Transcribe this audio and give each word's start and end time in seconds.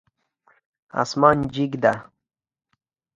اسمان 1.01 1.37
جګ 1.53 1.71
ده 1.83 1.93